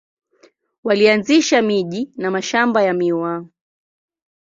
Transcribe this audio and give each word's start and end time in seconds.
Walianzisha 0.83 1.61
miji 1.61 2.09
na 2.17 2.31
mashamba 2.31 2.83
ya 2.83 2.93
miwa. 2.93 3.45